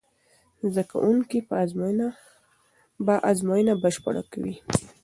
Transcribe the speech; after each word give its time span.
زده 0.71 0.83
کوونکي 0.91 1.37
به 3.05 3.15
ازموینه 3.29 3.73
بشپړه 3.83 4.21
کړې 4.31 4.51
وي. 4.55 4.55